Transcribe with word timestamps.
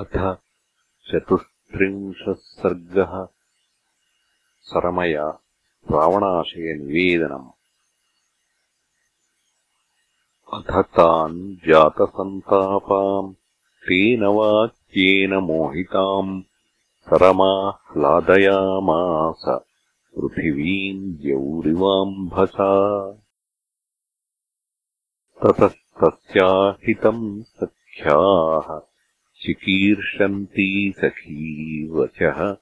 अथ 0.00 0.14
चतुस्त्रिंशः 1.08 2.32
सर्गः। 2.32 3.12
सरमया 4.68 5.26
रावणाशयनिवेदनम् 5.90 7.50
अथ 10.54 10.70
तान् 10.96 11.56
जातसन्तापाम् 11.56 13.34
तेन 13.86 14.24
वाक्येन 14.24 15.34
मोहिताम् 15.34 16.42
सरमाह्लादयामास 17.06 19.44
पृथिवीम् 20.16 21.16
द्यौरिवाम्भसा 21.22 22.70
ततस्तस्याहितम् 25.42 27.42
सख्याः 27.42 28.91
चिकीर्षन्ती 29.42 30.94
सखी 30.98 31.88
वचः। 31.88 32.56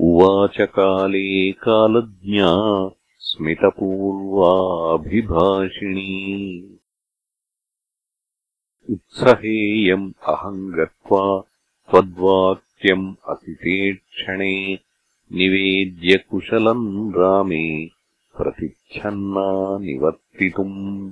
उवाच 0.00 0.56
काले 0.60 1.52
कालज्ञा 1.52 2.52
स्मितपूर्वाभिभाषिणी। 3.18 4.20
उत्सहेयम् 8.90 10.12
अहम् 10.28 10.72
गत्वा 10.72 11.40
त्वद्वाक्यम् 11.90 13.14
असितेक्षणे 13.28 14.74
निवेद्य 15.32 16.18
कुशलम् 16.30 17.12
रामे 17.12 17.86
प्रतिच्छन्ना 18.36 19.78
निवर्तितुम् 19.78 21.10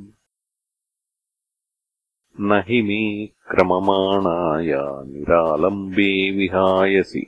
न 2.43 2.53
हि 2.53 2.83
मे 2.83 3.27
क्रममाणाया 3.27 5.03
निरालम्बे 5.03 6.30
विहायसि। 6.30 7.27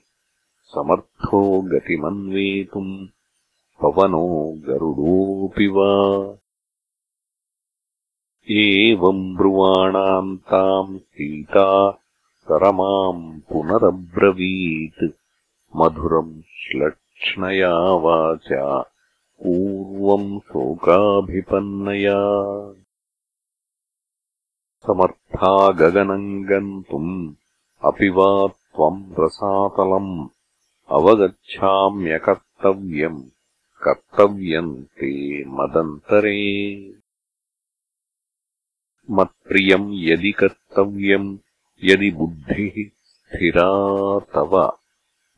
समर्थो 0.64 1.62
गतिमन्वेतुम् 1.62 3.06
पवनो 3.82 4.58
गरुडोऽपि 4.68 5.66
वा। 5.66 6.34
एवम् 8.50 9.36
ब्रुवाणाम् 9.36 10.36
ताम् 10.36 10.98
सीता 10.98 11.90
करमाम् 12.48 13.40
पुनरब्रवीत्। 13.40 15.10
मधुरम् 15.76 16.40
श्लक्ष्णया 16.40 17.74
वाचा 17.76 18.80
पूर्वम् 19.42 20.40
शोकाभिपन्नया 20.40 22.18
समर्था 24.86 25.72
गगनम् 25.72 26.44
गन्तुम् 26.44 27.34
अपि 27.84 28.08
वा 28.08 28.46
त्वम् 28.46 29.14
रसातलम् 29.18 30.28
अवगच्छाम्यकर्तव्यम् 30.90 33.22
कर्तव्यम् 33.82 34.84
ते 34.84 35.44
मदन्तरे। 35.44 36.94
मत्प्रियम् 39.10 39.94
यदि 39.94 40.32
कर्तव्यम् 40.32 41.38
यदि 41.84 42.10
बुद्धिः 42.10 42.90
स्थिरा 43.04 44.18
तव। 44.18 44.72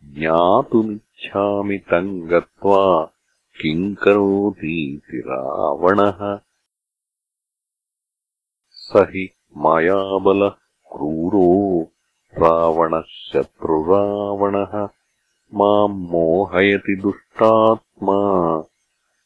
ज्ञातुमिच्छामि 0.04 1.78
तम् 1.78 2.28
गत्वा 2.28 3.10
किम् 3.60 3.94
करोतीति 3.94 5.18
रावणः 5.18 6.40
स 8.96 9.06
हि 9.10 9.30
मायाबलः 9.56 10.48
क्रूरो 10.92 11.80
रावणः 12.38 13.00
शत्रुरावणः 13.00 14.88
माम् 15.54 16.06
मोहयति 16.10 16.96
दुष्टात्मा 17.02 18.58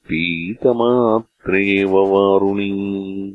पीतमात्रेव 0.09 1.91
वारुणी। 1.91 3.33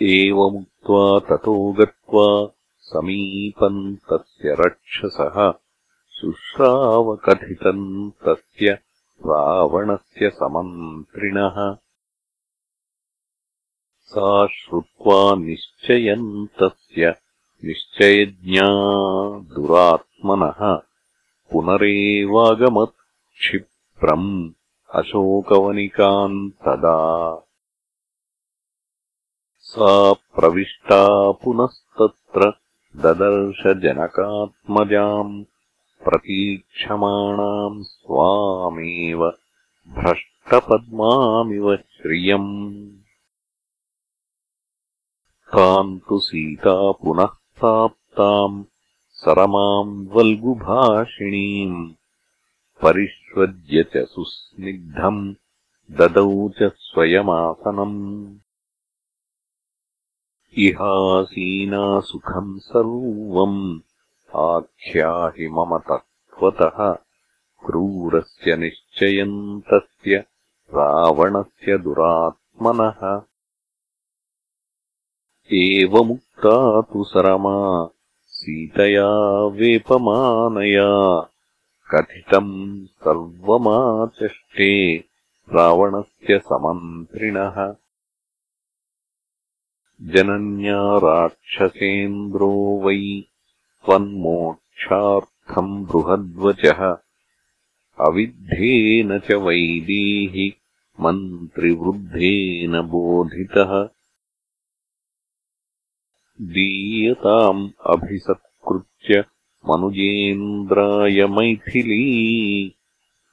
एवमुक्त्वा 0.02 1.20
ततो 1.20 1.72
गत्वा 1.72 2.56
समीपम् 2.80 3.96
तस्य 3.96 4.56
रक्षसः 4.60 5.54
शुश्रावकथितम् 6.12 8.12
तस्य 8.12 8.80
रावणस्य 9.26 10.30
समन्त्रिणः। 10.30 11.78
सा 14.00 14.48
श्रुत्वा 14.48 15.36
निश्चयम् 15.36 16.48
तस्य 16.48 17.16
निश्चयज्ञा 17.66 18.70
दुरात्मनः। 19.40 20.82
पुनरेवागमत् 21.52 23.38
क्षिप्रम् 23.38 24.52
अशोकवनिकाम् 24.96 26.52
तदा 26.52 27.46
सा 29.70 30.14
प्रविष्टा 30.14 31.32
पुनस्तत्र 31.32 32.54
ददर्शजनकात्मजाम् 32.96 35.44
प्रतीक्षमाणाम् 36.04 37.84
स्वामेव 37.84 39.34
भ्रष्टपद्मामिव 39.88 41.76
श्रियम्। 41.76 42.90
ताम् 45.56 46.00
तु 46.00 46.20
सीता 46.20 46.92
पुनः 46.92 47.26
प्राप्ताम् 47.26 48.64
सरमाम् 49.12 50.08
वल्गुभाषिणीम्। 50.08 51.94
परिष्वज्य 52.82 53.84
च 53.84 53.98
सुस्निग्धम् 53.98 55.36
ददौ 55.92 56.50
च 56.50 56.58
स्वयमासनम् 56.62 58.36
इहासीना 60.58 62.00
सुखम् 62.00 62.60
सर्वम् 62.60 63.80
आख्याहि 64.36 65.48
मम 65.48 65.78
तत्त्वतः। 65.78 66.98
क्रूरस्य 67.66 68.56
निश्चयम् 68.56 69.62
तस्य 69.62 70.24
रावणस्य 70.76 71.78
दुरात्मनः। 71.78 73.22
एवमुक्ता 75.54 76.82
तु 76.82 77.04
सरमा 77.04 77.90
सीतया 78.26 79.46
वेपमानया। 79.46 81.30
कथितम् 81.96 82.86
सर्वमाचष्टे 82.86 85.04
रावणस्य 85.54 86.40
समन्त्रिणः 86.40 87.76
जनन्या 90.02 90.98
राक्षसेन्द्रो 90.98 92.82
वै 92.86 93.24
त्वन्मोक्षार्थम् 93.86 95.86
बृहद्वचः। 95.86 96.98
अविद्धेन 98.08 99.20
च 99.20 99.32
वैदेहि 99.32 100.54
मन्त्रिवृद्धेन 101.00 102.82
बोधितः। 102.82 103.90
दीयताम् 106.42 107.70
अभिसत्कृत्य 107.86 109.26
मनुजेन्द्राय 109.70 111.26
मैथिली 111.26 112.76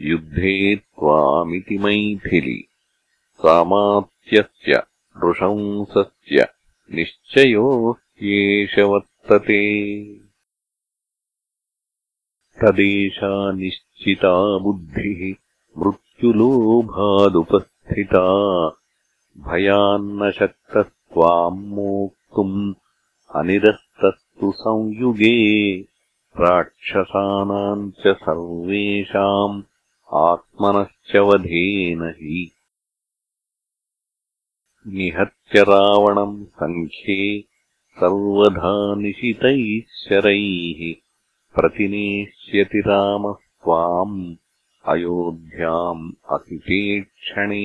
युद्धे 0.00 0.76
त्वामिति 0.76 1.78
मैथिलि। 1.78 2.68
सामात्यस्य 3.34 4.82
नृशंसस्य 5.16 6.48
निश्चयो 6.94 7.90
ह्येष 7.90 8.78
वर्तते 8.78 9.94
तदेषा 12.60 13.52
निश्चिता 13.52 14.58
बुद्धिः 14.58 15.34
मृत्युलोभादुपस्थिता 15.78 16.84
भयान्न 19.38 20.30
शक्तस्त्वाम् 20.30 21.68
मोक्तुम् 21.68 22.74
अनिरस्तस्तु 23.36 24.52
संयुगे 24.52 25.80
राक्षसानाम् 26.40 27.90
च 27.90 28.02
सर्वेषाम् 28.06 29.62
आत्मनश्च 30.14 31.16
वधेन 31.16 32.02
हि। 32.02 32.50
निहत्य 34.86 35.62
रावणम् 35.62 36.44
सङ्ख्ये 36.44 37.40
सर्वधा 37.96 38.94
निशितैः 38.94 39.80
शरैः 39.90 40.94
प्रतिनेष्यति 41.54 42.80
रामस्त्वाम् 42.80 44.34
अयोध्याम् 44.88 46.12
असितेक्षणे 46.30 47.64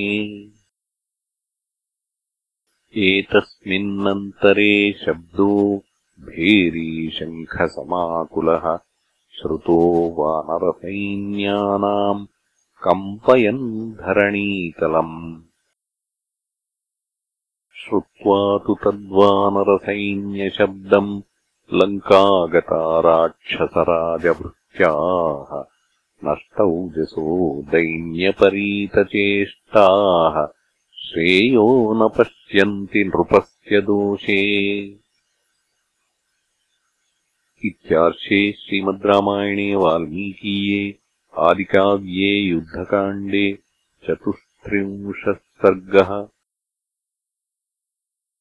एतस्मिन्नन्तरे 2.98 4.94
शब्दो 5.06 5.84
भेरीशङ्खसमाकुलः 6.22 8.78
श्रुतो 9.38 9.78
वानरसैन्यानाम् 10.20 12.26
कम्पयन् 12.84 13.92
धरणीतलम्। 13.92 15.42
श्रुत्वा 17.76 18.58
तु 18.58 18.76
तद्वानरसैन्यशब्दम् 18.84 21.22
लङ्कागता 21.74 23.00
राक्षसराजभृत्याः 23.00 25.64
नष्टौजसो 26.26 27.62
दैन्यपरीतचेष्टाः 27.62 30.48
श्रेयो 30.96 31.94
न 31.94 32.08
पश्यन्ति 32.50 33.04
नृपस्य 33.04 33.82
दोषे। 33.82 34.42
इत्यार्षे 37.66 38.52
श्रीमद् 38.52 39.06
रामायणे 39.06 39.76
वाल्मीकीये 39.76 40.96
आदिकाव्ये 41.38 42.40
युद्धकाण्डे 42.40 43.60
चतुस्त्रिंशः 44.08 45.34
सर्गः 45.34 46.28